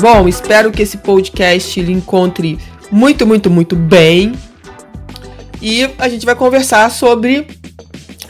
[0.00, 2.58] Bom, espero que esse podcast lhe encontre
[2.90, 4.32] muito, muito, muito bem.
[5.60, 7.46] E a gente vai conversar sobre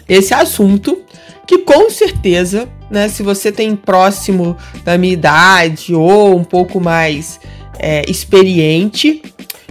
[0.08, 1.04] esse assunto
[1.46, 7.38] que com certeza, né, se você tem próximo da minha idade ou um pouco mais
[7.78, 9.22] é, experiente,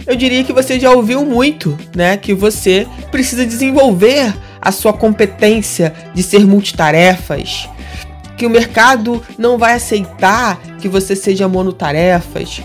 [0.06, 5.92] eu diria que você já ouviu muito, né, que você precisa desenvolver a sua competência
[6.14, 7.68] de ser multitarefas,
[8.38, 12.62] que o mercado não vai aceitar que você seja monotarefas.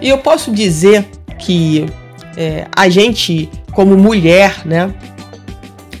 [0.00, 1.06] E eu posso dizer
[1.38, 1.86] que
[2.36, 4.92] é, a gente, como mulher, né,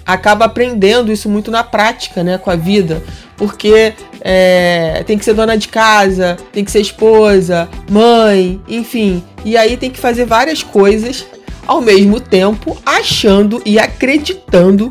[0.04, 3.02] acaba aprendendo isso muito na prática, né, com a vida,
[3.36, 9.56] porque é, tem que ser dona de casa, tem que ser esposa, mãe, enfim, e
[9.56, 11.24] aí tem que fazer várias coisas
[11.66, 14.90] ao mesmo tempo, achando e acreditando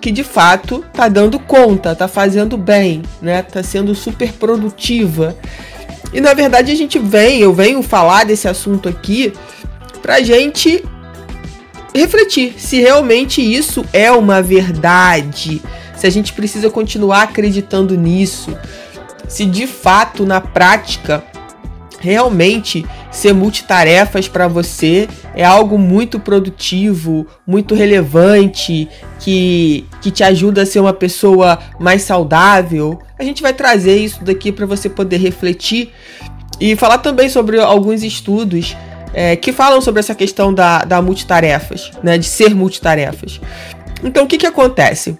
[0.00, 3.42] que de fato tá dando conta, tá fazendo bem, né?
[3.42, 5.36] Tá sendo super produtiva.
[6.12, 9.32] E na verdade a gente vem, eu venho falar desse assunto aqui
[10.02, 10.84] pra gente
[11.94, 15.62] refletir se realmente isso é uma verdade,
[15.96, 18.56] se a gente precisa continuar acreditando nisso,
[19.28, 21.24] se de fato na prática
[22.00, 28.88] realmente ser multitarefas para você é algo muito produtivo, muito relevante,
[29.20, 32.98] que, que te ajuda a ser uma pessoa mais saudável.
[33.18, 35.92] A gente vai trazer isso daqui para você poder refletir
[36.58, 38.76] e falar também sobre alguns estudos
[39.12, 43.40] é, que falam sobre essa questão da, da multitarefas, né, de ser multitarefas.
[44.02, 45.18] Então, o que, que acontece?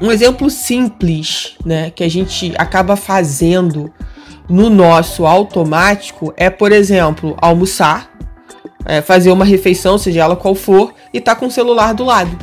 [0.00, 3.92] Um exemplo simples né, que a gente acaba fazendo
[4.48, 8.10] no nosso automático é, por exemplo, almoçar,
[8.84, 12.36] é, fazer uma refeição, seja ela qual for, e tá com o celular do lado.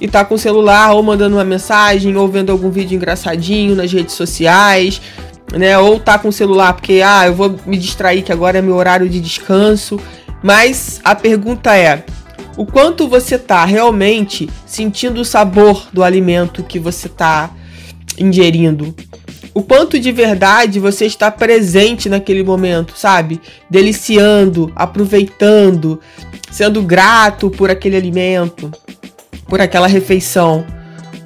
[0.00, 3.92] E tá com o celular ou mandando uma mensagem, ou vendo algum vídeo engraçadinho nas
[3.92, 5.00] redes sociais,
[5.52, 5.78] né?
[5.78, 8.76] Ou tá com o celular porque, ah, eu vou me distrair que agora é meu
[8.76, 9.98] horário de descanso.
[10.42, 12.04] Mas a pergunta é:
[12.56, 17.50] o quanto você tá realmente sentindo o sabor do alimento que você tá
[18.18, 18.94] ingerindo?
[19.56, 23.40] O quanto de verdade você está presente naquele momento, sabe?
[23.70, 25.98] Deliciando, aproveitando,
[26.50, 28.70] sendo grato por aquele alimento,
[29.48, 30.66] por aquela refeição.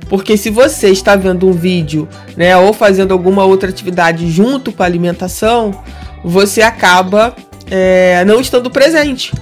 [0.08, 4.84] Porque se você está vendo um vídeo, né, ou fazendo alguma outra atividade junto com
[4.84, 5.82] a alimentação,
[6.24, 7.34] você acaba
[7.68, 9.32] é, não estando presente.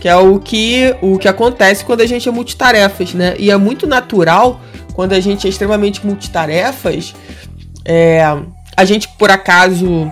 [0.00, 3.34] Que é o que, o que acontece quando a gente é multitarefas, né?
[3.38, 4.58] E é muito natural
[4.94, 7.14] quando a gente é extremamente multitarefas
[7.84, 8.22] é,
[8.76, 10.10] a gente, por acaso,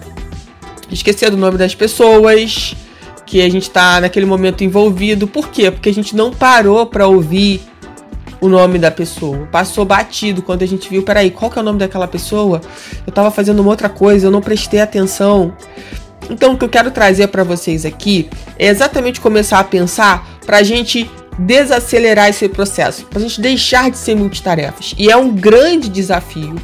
[0.91, 2.75] esquecer do nome das pessoas,
[3.27, 5.27] que a gente tá naquele momento envolvido.
[5.27, 5.71] Por quê?
[5.71, 7.61] Porque a gente não parou para ouvir
[8.41, 9.47] o nome da pessoa.
[9.53, 12.61] Passou batido quando a gente viu, peraí, qual que é o nome daquela pessoa?
[13.07, 15.55] Eu tava fazendo uma outra coisa, eu não prestei atenção.
[16.29, 20.63] Então, o que eu quero trazer para vocês aqui é exatamente começar a pensar pra
[20.63, 24.95] gente desacelerar esse processo, pra gente deixar de ser multitarefas.
[24.99, 26.55] E é um grande desafio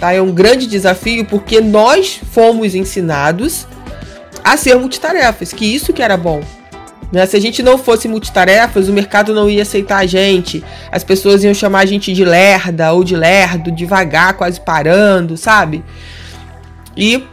[0.00, 0.12] Tá?
[0.12, 3.66] É um grande desafio porque nós fomos ensinados
[4.42, 6.40] a ser multitarefas, que isso que era bom.
[7.12, 7.26] Né?
[7.26, 10.64] Se a gente não fosse multitarefas, o mercado não ia aceitar a gente.
[10.90, 15.84] As pessoas iam chamar a gente de lerda ou de lerdo, devagar, quase parando, sabe?
[16.96, 17.24] E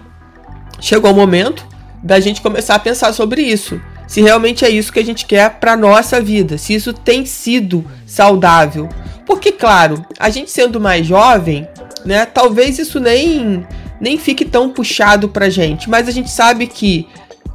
[0.82, 1.66] chegou o momento
[2.04, 3.80] da gente começar a pensar sobre isso.
[4.08, 7.86] Se realmente é isso que a gente quer para nossa vida, se isso tem sido
[8.06, 8.88] saudável.
[9.26, 11.68] Porque, claro, a gente sendo mais jovem,
[12.08, 12.26] né?
[12.26, 13.66] Talvez isso nem
[14.00, 17.08] nem fique tão puxado pra gente, mas a gente sabe que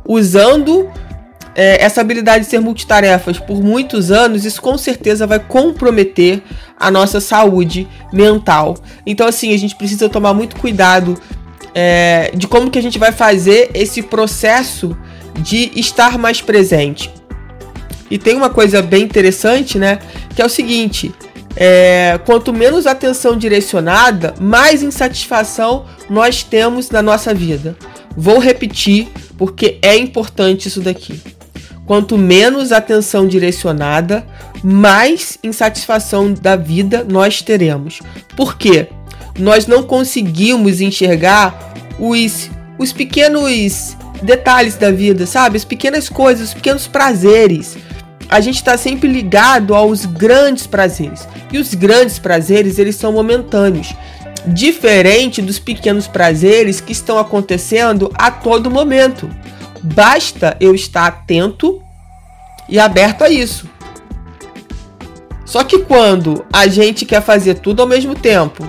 [0.04, 0.90] usando
[1.54, 6.42] é, essa habilidade de ser multitarefas por muitos anos, isso com certeza vai comprometer
[6.78, 8.76] a nossa saúde mental.
[9.06, 11.16] Então, assim, a gente precisa tomar muito cuidado
[11.74, 14.96] é, de como que a gente vai fazer esse processo
[15.38, 17.10] de estar mais presente.
[18.10, 19.98] E tem uma coisa bem interessante, né?
[20.34, 21.14] Que é o seguinte:
[21.56, 27.76] é, quanto menos atenção direcionada, mais insatisfação nós temos na nossa vida.
[28.16, 31.20] Vou repetir porque é importante isso daqui.
[31.86, 34.24] Quanto menos atenção direcionada,
[34.62, 38.00] mais insatisfação da vida nós teremos.
[38.36, 38.88] Por quê?
[39.38, 42.50] Nós não conseguimos enxergar os
[42.82, 45.56] os pequenos detalhes da vida, sabe?
[45.56, 47.76] As pequenas coisas, os pequenos prazeres.
[48.32, 51.28] A gente está sempre ligado aos grandes prazeres.
[51.52, 53.94] E os grandes prazeres, eles são momentâneos.
[54.46, 59.28] Diferente dos pequenos prazeres que estão acontecendo a todo momento.
[59.82, 61.82] Basta eu estar atento
[62.70, 63.68] e aberto a isso.
[65.44, 68.66] Só que quando a gente quer fazer tudo ao mesmo tempo,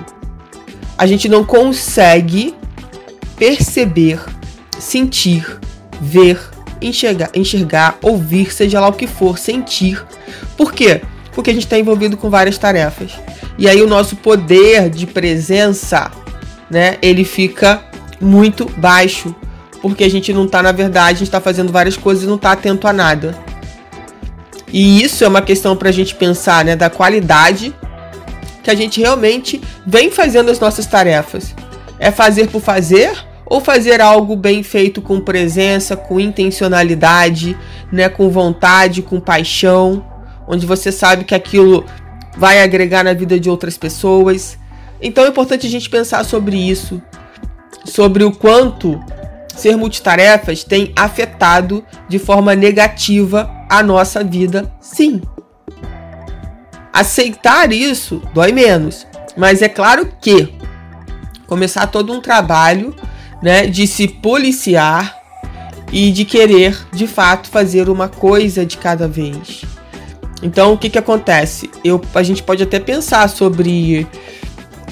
[0.98, 2.54] a gente não consegue
[3.34, 4.20] perceber,
[4.78, 5.58] sentir,
[6.02, 6.53] ver,
[6.86, 10.02] enxergar, enxergar, ouvir, seja lá o que for, sentir.
[10.56, 11.00] Por quê?
[11.32, 13.12] Porque a gente está envolvido com várias tarefas.
[13.58, 16.10] E aí o nosso poder de presença,
[16.70, 17.82] né, ele fica
[18.20, 19.34] muito baixo.
[19.80, 22.36] Porque a gente não está, na verdade, a gente está fazendo várias coisas e não
[22.36, 23.36] está atento a nada.
[24.72, 27.74] E isso é uma questão para a gente pensar, né, da qualidade
[28.62, 31.54] que a gente realmente vem fazendo as nossas tarefas.
[31.98, 33.14] É fazer por fazer
[33.46, 37.56] ou fazer algo bem feito com presença, com intencionalidade,
[37.92, 40.04] né, com vontade, com paixão,
[40.46, 41.84] onde você sabe que aquilo
[42.36, 44.58] vai agregar na vida de outras pessoas.
[45.00, 47.00] Então é importante a gente pensar sobre isso,
[47.84, 49.00] sobre o quanto
[49.54, 55.22] ser multitarefas tem afetado de forma negativa a nossa vida, sim.
[56.92, 59.06] Aceitar isso dói menos,
[59.36, 60.54] mas é claro que
[61.46, 62.94] começar todo um trabalho,
[63.44, 65.20] né, de se policiar
[65.92, 69.66] e de querer, de fato, fazer uma coisa de cada vez.
[70.42, 71.70] Então, o que que acontece?
[71.84, 74.06] Eu, a gente pode até pensar sobre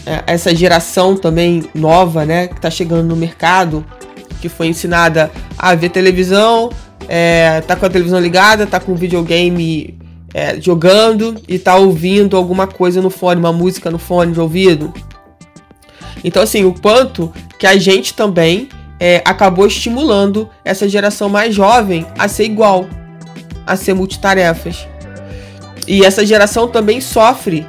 [0.05, 3.83] é, essa geração também nova, né, que está chegando no mercado,
[4.43, 6.71] que foi ensinada a ver televisão,
[7.09, 9.99] é, tá com a televisão ligada, tá com o videogame
[10.35, 14.93] é, jogando e tá ouvindo alguma coisa no fone, uma música no fone de ouvido.
[16.23, 18.69] Então, assim, o quanto que a gente também
[18.99, 22.89] é, acabou estimulando essa geração mais jovem a ser igual,
[23.65, 24.89] a ser multitarefas.
[25.87, 27.65] E essa geração também sofre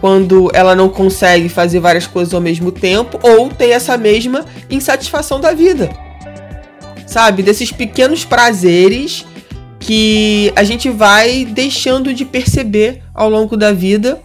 [0.00, 5.40] quando ela não consegue fazer várias coisas ao mesmo tempo ou tem essa mesma insatisfação
[5.40, 5.88] da vida.
[7.06, 7.44] Sabe?
[7.44, 9.24] Desses pequenos prazeres
[9.78, 14.20] que a gente vai deixando de perceber ao longo da vida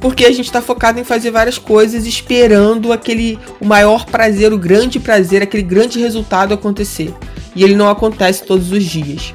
[0.00, 4.58] porque a gente está focado em fazer várias coisas esperando aquele o maior prazer, o
[4.58, 7.14] grande prazer, aquele grande resultado acontecer.
[7.54, 9.34] E ele não acontece todos os dias.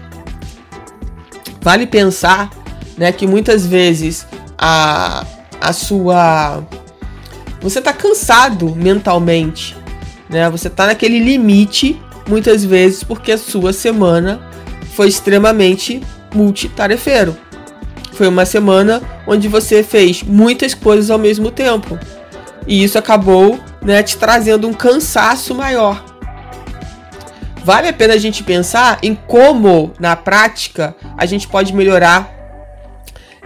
[1.62, 2.50] Vale pensar,
[2.98, 4.26] né, que muitas vezes
[4.58, 5.26] a,
[5.60, 6.64] a sua.
[7.62, 9.76] Você tá cansado mentalmente,
[10.30, 10.50] né?
[10.50, 14.42] Você tá naquele limite muitas vezes porque a sua semana
[14.96, 16.02] foi extremamente
[16.34, 17.36] multitarefeiro.
[18.14, 21.98] Foi uma semana onde você fez muitas coisas ao mesmo tempo.
[22.68, 26.04] E isso acabou né, te trazendo um cansaço maior.
[27.64, 32.30] Vale a pena a gente pensar em como, na prática, a gente pode melhorar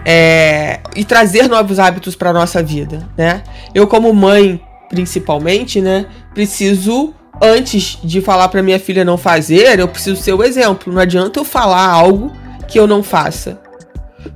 [0.04, 3.42] é, e trazer novos hábitos para nossa vida, né?
[3.74, 9.86] Eu como mãe, principalmente, né, preciso antes de falar para minha filha não fazer, eu
[9.86, 10.92] preciso ser o exemplo.
[10.92, 12.32] Não adianta eu falar algo
[12.66, 13.60] que eu não faça.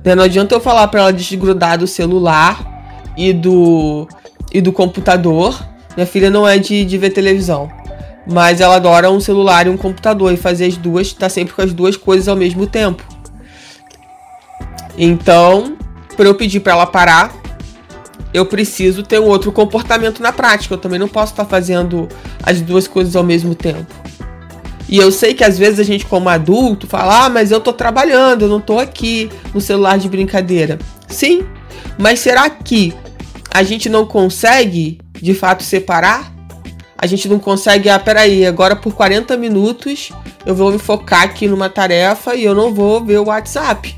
[0.03, 0.15] Né?
[0.15, 4.07] Não adianta eu falar para ela desgrudar do celular e do
[4.53, 5.59] e do computador.
[5.95, 7.69] Minha filha não é de, de ver televisão.
[8.25, 10.31] Mas ela adora um celular e um computador.
[10.31, 13.03] E fazer as duas, tá sempre com as duas coisas ao mesmo tempo.
[14.97, 15.75] Então,
[16.15, 17.33] para eu pedir para ela parar,
[18.33, 20.73] eu preciso ter um outro comportamento na prática.
[20.73, 22.07] Eu também não posso estar tá fazendo
[22.41, 23.93] as duas coisas ao mesmo tempo.
[24.87, 27.73] E eu sei que às vezes a gente, como adulto, fala: ah, mas eu tô
[27.73, 30.77] trabalhando, eu não tô aqui no celular de brincadeira.
[31.07, 31.45] Sim,
[31.97, 32.93] mas será que
[33.51, 36.31] a gente não consegue de fato separar?
[36.97, 40.11] A gente não consegue, ah, peraí, agora por 40 minutos
[40.45, 43.95] eu vou me focar aqui numa tarefa e eu não vou ver o WhatsApp.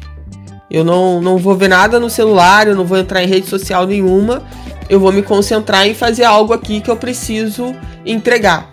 [0.70, 3.86] Eu não, não vou ver nada no celular, eu não vou entrar em rede social
[3.86, 4.44] nenhuma.
[4.90, 7.76] Eu vou me concentrar em fazer algo aqui que eu preciso
[8.06, 8.70] entregar.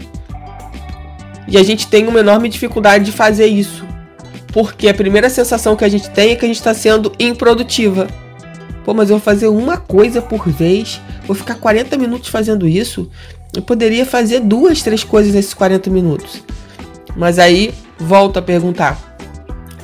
[1.52, 3.84] E a gente tem uma enorme dificuldade de fazer isso.
[4.54, 8.08] Porque a primeira sensação que a gente tem é que a gente está sendo improdutiva.
[8.86, 13.06] Pô, mas eu vou fazer uma coisa por vez, vou ficar 40 minutos fazendo isso.
[13.54, 16.42] Eu poderia fazer duas, três coisas nesses 40 minutos.
[17.14, 19.14] Mas aí, volto a perguntar: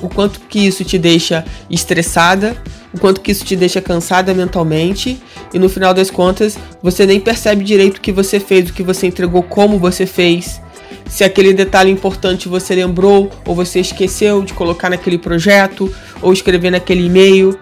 [0.01, 2.57] o quanto que isso te deixa estressada,
[2.91, 5.21] o quanto que isso te deixa cansada mentalmente
[5.53, 8.81] e no final das contas você nem percebe direito o que você fez, o que
[8.81, 10.59] você entregou, como você fez.
[11.09, 16.69] Se aquele detalhe importante você lembrou ou você esqueceu de colocar naquele projeto ou escrever
[16.69, 17.59] naquele e-mail,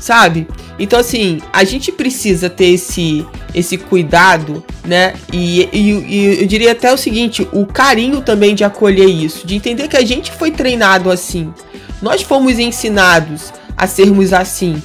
[0.00, 0.48] sabe?
[0.78, 3.24] Então, assim, a gente precisa ter esse,
[3.54, 5.14] esse cuidado, né?
[5.32, 9.54] E, e, e, eu diria até o seguinte: o carinho também de acolher isso, de
[9.54, 11.52] entender que a gente foi treinado assim.
[12.00, 14.82] Nós fomos ensinados a sermos assim.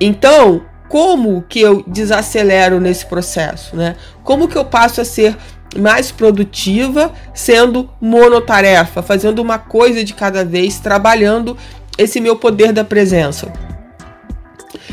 [0.00, 3.96] Então, como que eu desacelero nesse processo, né?
[4.22, 5.36] Como que eu passo a ser
[5.76, 11.56] mais produtiva sendo monotarefa, fazendo uma coisa de cada vez, trabalhando
[11.96, 13.52] esse meu poder da presença.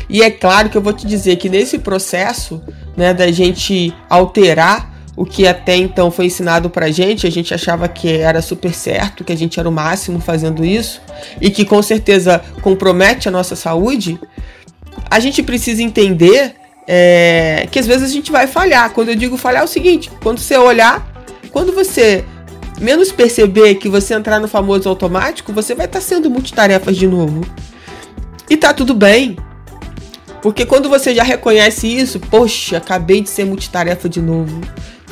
[0.08, 2.62] E é claro que eu vou te dizer que nesse processo,
[2.96, 7.86] né, da gente alterar o que até então foi ensinado pra gente, a gente achava
[7.88, 11.00] que era super certo, que a gente era o máximo fazendo isso,
[11.40, 14.18] e que com certeza compromete a nossa saúde,
[15.10, 16.54] a gente precisa entender
[16.92, 18.90] é, que às vezes a gente vai falhar.
[18.90, 21.08] Quando eu digo falhar é o seguinte, quando você olhar,
[21.52, 22.24] quando você
[22.80, 27.06] menos perceber que você entrar no famoso automático, você vai estar tá sendo multitarefas de
[27.06, 27.46] novo.
[28.48, 29.36] E tá tudo bem.
[30.42, 34.60] Porque quando você já reconhece isso, poxa, acabei de ser multitarefa de novo.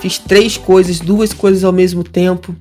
[0.00, 2.56] Fiz três coisas, duas coisas ao mesmo tempo.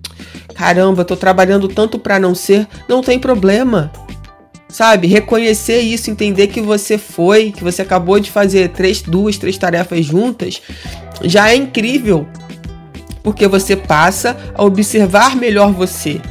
[0.53, 3.91] Caramba, tô trabalhando tanto para não ser, não tem problema.
[4.69, 5.07] Sabe?
[5.07, 10.05] Reconhecer isso, entender que você foi, que você acabou de fazer três, duas, três tarefas
[10.05, 10.61] juntas,
[11.23, 12.27] já é incrível
[13.23, 16.21] porque você passa a observar melhor você.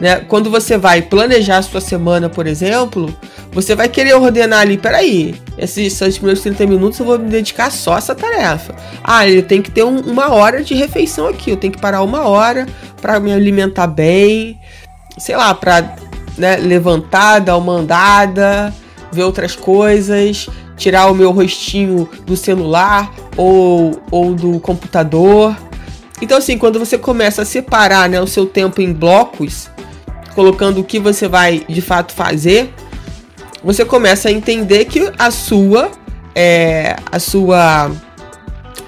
[0.00, 0.16] Né?
[0.20, 3.14] Quando você vai planejar sua semana, por exemplo,
[3.52, 7.70] você vai querer ordenar ali, peraí, esses, esses primeiros 30 minutos eu vou me dedicar
[7.70, 8.74] só a essa tarefa.
[9.04, 12.02] Ah, ele tem que ter um, uma hora de refeição aqui, eu tenho que parar
[12.02, 12.66] uma hora
[13.00, 14.58] para me alimentar bem,
[15.18, 15.94] sei lá, para
[16.36, 18.74] né, levantar, dar uma andada,
[19.12, 25.56] ver outras coisas, tirar o meu rostinho do celular ou, ou do computador
[26.20, 29.70] então, assim, quando você começa a separar né, o seu tempo em blocos,
[30.34, 32.72] colocando o que você vai de fato fazer,
[33.64, 35.90] você começa a entender que a sua,
[36.34, 37.90] é, a sua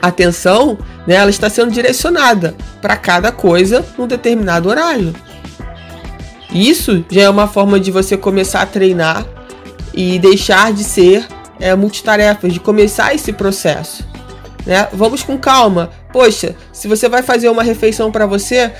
[0.00, 5.14] atenção, né, ela está sendo direcionada para cada coisa num determinado horário.
[6.54, 9.26] Isso já é uma forma de você começar a treinar
[9.94, 11.26] e deixar de ser
[11.58, 14.06] é, multitarefas, de começar esse processo.
[14.66, 14.88] Né?
[14.92, 15.90] Vamos com calma.
[16.12, 18.70] Poxa, se você vai fazer uma refeição para você,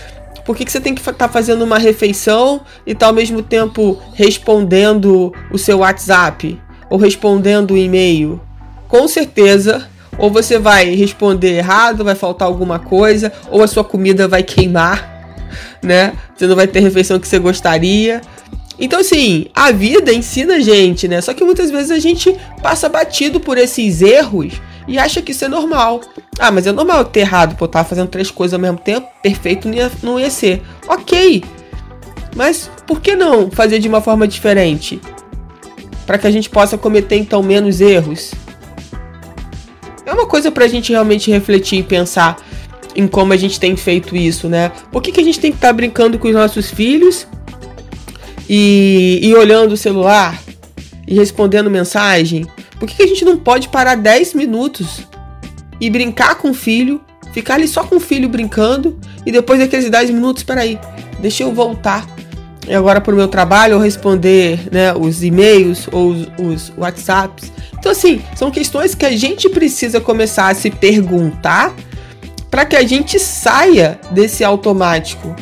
[0.44, 3.42] por que, que você tem que estar tá fazendo uma refeição e tá ao mesmo
[3.42, 6.60] tempo respondendo o seu WhatsApp
[6.90, 8.40] ou respondendo o e-mail?
[8.86, 9.88] Com certeza,
[10.18, 15.11] ou você vai responder errado, vai faltar alguma coisa, ou a sua comida vai queimar,
[15.82, 16.12] né?
[16.36, 18.20] Você não vai ter refeição que você gostaria.
[18.78, 21.20] Então, assim, a vida ensina a gente, né?
[21.20, 24.54] Só que muitas vezes a gente passa batido por esses erros
[24.88, 26.00] e acha que isso é normal.
[26.38, 29.68] Ah, mas é normal ter errado, pô, tava fazendo três coisas ao mesmo tempo, perfeito
[29.68, 30.62] não ia, não ia ser.
[30.88, 31.44] Ok,
[32.34, 35.00] mas por que não fazer de uma forma diferente?
[36.06, 38.32] Para que a gente possa cometer então menos erros.
[40.04, 42.36] É uma coisa para a gente realmente refletir e pensar
[42.94, 44.70] em como a gente tem feito isso, né?
[44.90, 47.26] Por que, que a gente tem que estar tá brincando com os nossos filhos
[48.48, 50.40] e, e olhando o celular
[51.06, 52.46] e respondendo mensagem?
[52.78, 55.06] Por que, que a gente não pode parar 10 minutos
[55.80, 57.00] e brincar com o filho,
[57.32, 60.78] ficar ali só com o filho brincando e depois daqueles 10 minutos, peraí,
[61.20, 62.06] deixa eu voltar
[62.70, 67.52] agora para o meu trabalho ou responder né, os e-mails ou os, os WhatsApps.
[67.78, 71.74] Então, assim, são questões que a gente precisa começar a se perguntar
[72.52, 75.34] para que a gente saia desse automático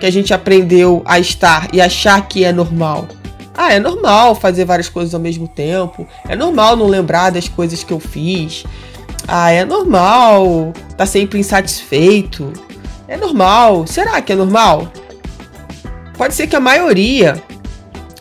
[0.00, 3.06] que a gente aprendeu a estar e achar que é normal.
[3.54, 6.08] Ah, é normal fazer várias coisas ao mesmo tempo.
[6.26, 8.64] É normal não lembrar das coisas que eu fiz.
[9.28, 12.50] Ah, é normal tá sempre insatisfeito.
[13.06, 13.86] É normal.
[13.86, 14.90] Será que é normal?
[16.16, 17.42] Pode ser que a maioria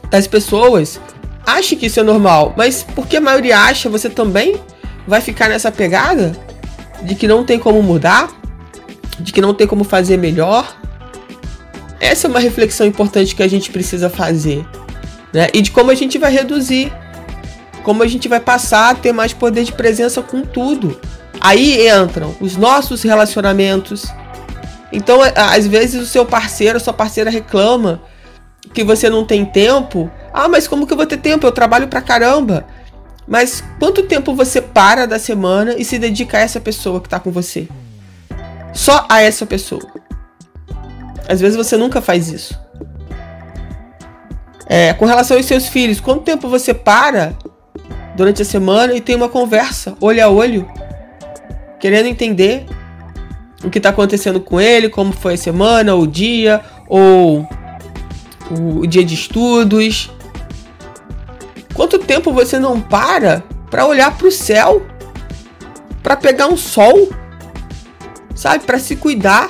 [0.10, 1.00] das pessoas
[1.46, 4.60] ache que isso é normal, mas porque a maioria acha, você também
[5.08, 6.38] vai ficar nessa pegada
[7.04, 8.30] de que não tem como mudar,
[9.20, 10.76] de que não tem como fazer melhor.
[12.00, 14.66] Essa é uma reflexão importante que a gente precisa fazer
[15.34, 15.48] né?
[15.52, 16.94] E de como a gente vai reduzir,
[17.84, 20.98] como a gente vai passar a ter mais poder de presença com tudo.
[21.42, 24.06] Aí entram os nossos relacionamentos.
[24.92, 28.02] Então, às vezes o seu parceiro, sua parceira reclama
[28.74, 30.10] que você não tem tempo.
[30.32, 31.46] Ah, mas como que eu vou ter tempo?
[31.46, 32.66] Eu trabalho pra caramba.
[33.28, 37.20] Mas quanto tempo você para da semana e se dedica a essa pessoa que tá
[37.20, 37.68] com você?
[38.74, 39.86] Só a essa pessoa.
[41.28, 42.60] Às vezes você nunca faz isso.
[44.66, 47.34] É, com relação aos seus filhos, quanto tempo você para
[48.16, 50.68] durante a semana e tem uma conversa, olho a olho,
[51.80, 52.66] querendo entender
[53.64, 57.48] o que está acontecendo com ele, como foi a semana, o dia, ou
[58.52, 60.12] o dia de estudos.
[61.74, 64.86] Quanto tempo você não para para olhar para o céu,
[66.04, 67.10] para pegar um sol,
[68.36, 69.50] sabe, para se cuidar.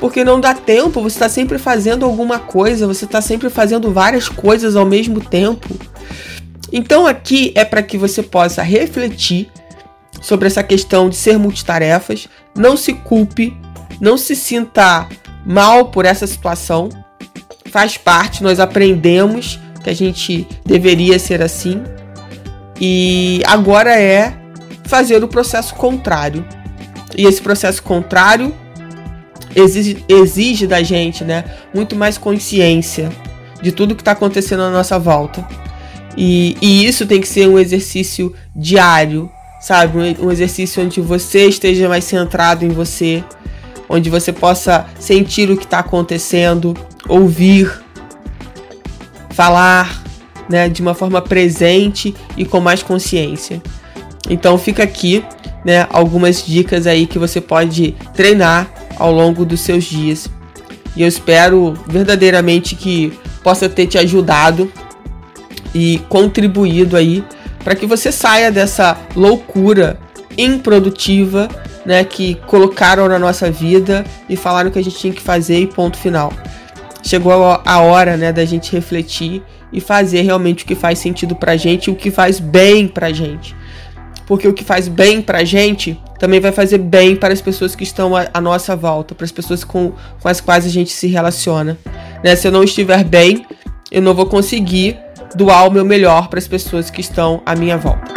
[0.00, 4.28] Porque não dá tempo, você está sempre fazendo alguma coisa, você está sempre fazendo várias
[4.28, 5.68] coisas ao mesmo tempo.
[6.72, 9.50] Então aqui é para que você possa refletir
[10.22, 13.56] sobre essa questão de ser multitarefas, não se culpe,
[14.00, 15.06] não se sinta
[15.44, 16.88] mal por essa situação.
[17.70, 21.82] Faz parte, nós aprendemos que a gente deveria ser assim.
[22.80, 24.34] E agora é
[24.84, 26.44] fazer o processo contrário.
[27.16, 28.54] E esse processo contrário
[29.54, 31.44] exige, exige da gente, né,
[31.74, 33.10] muito mais consciência
[33.60, 35.46] de tudo que está acontecendo à nossa volta.
[36.16, 39.30] E, e, isso tem que ser um exercício diário,
[39.60, 39.98] sabe?
[39.98, 43.22] Um, um exercício onde você esteja mais centrado em você,
[43.88, 46.74] onde você possa sentir o que está acontecendo,
[47.08, 47.70] ouvir,
[49.38, 50.02] falar,
[50.48, 53.62] né, de uma forma presente e com mais consciência.
[54.28, 55.24] Então fica aqui,
[55.64, 60.28] né, algumas dicas aí que você pode treinar ao longo dos seus dias.
[60.96, 64.72] E eu espero verdadeiramente que possa ter te ajudado
[65.72, 67.22] e contribuído aí
[67.62, 70.00] para que você saia dessa loucura
[70.36, 71.48] improdutiva,
[71.86, 75.66] né, que colocaram na nossa vida e falaram que a gente tinha que fazer e
[75.68, 76.32] ponto final.
[77.08, 81.56] Chegou a hora, né, da gente refletir e fazer realmente o que faz sentido pra
[81.56, 83.56] gente, o que faz bem pra gente.
[84.26, 87.82] Porque o que faz bem pra gente também vai fazer bem para as pessoas que
[87.82, 91.78] estão à nossa volta, para as pessoas com, com as quais a gente se relaciona.
[92.22, 92.36] Né?
[92.36, 93.46] Se eu não estiver bem,
[93.90, 94.98] eu não vou conseguir
[95.34, 98.12] doar o meu melhor para as pessoas que estão à minha volta.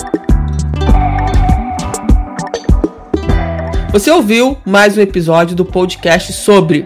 [3.93, 6.86] Você ouviu mais um episódio do podcast sobre